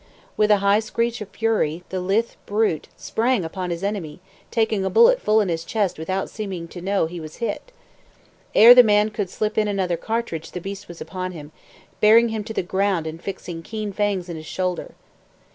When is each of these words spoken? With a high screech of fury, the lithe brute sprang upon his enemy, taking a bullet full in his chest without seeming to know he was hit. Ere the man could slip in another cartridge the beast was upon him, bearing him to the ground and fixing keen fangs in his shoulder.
With 0.35 0.49
a 0.49 0.57
high 0.65 0.79
screech 0.79 1.21
of 1.21 1.29
fury, 1.29 1.83
the 1.89 1.99
lithe 2.01 2.31
brute 2.47 2.87
sprang 2.97 3.45
upon 3.45 3.69
his 3.69 3.83
enemy, 3.83 4.19
taking 4.49 4.83
a 4.83 4.89
bullet 4.89 5.21
full 5.21 5.41
in 5.41 5.47
his 5.49 5.63
chest 5.63 5.99
without 5.99 6.27
seeming 6.27 6.67
to 6.69 6.81
know 6.81 7.05
he 7.05 7.19
was 7.19 7.35
hit. 7.35 7.71
Ere 8.55 8.73
the 8.73 8.81
man 8.81 9.11
could 9.11 9.29
slip 9.29 9.59
in 9.59 9.67
another 9.67 9.97
cartridge 9.97 10.53
the 10.53 10.59
beast 10.59 10.87
was 10.87 11.01
upon 11.01 11.33
him, 11.33 11.51
bearing 11.99 12.29
him 12.29 12.43
to 12.45 12.53
the 12.55 12.63
ground 12.63 13.05
and 13.05 13.21
fixing 13.21 13.61
keen 13.61 13.93
fangs 13.93 14.27
in 14.27 14.37
his 14.37 14.47
shoulder. 14.47 14.95